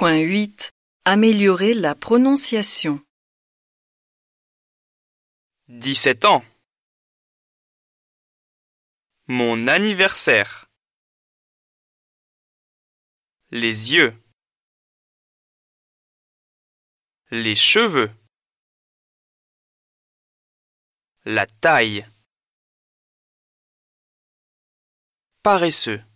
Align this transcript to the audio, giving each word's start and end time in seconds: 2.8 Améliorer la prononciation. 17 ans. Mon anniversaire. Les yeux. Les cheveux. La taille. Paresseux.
2.8 0.00 0.70
Améliorer 1.06 1.74
la 1.74 1.96
prononciation. 1.96 3.04
17 5.66 6.24
ans. 6.24 6.44
Mon 9.26 9.66
anniversaire. 9.66 10.70
Les 13.50 13.92
yeux. 13.92 14.14
Les 17.32 17.56
cheveux. 17.56 18.12
La 21.24 21.44
taille. 21.46 22.06
Paresseux. 25.42 26.07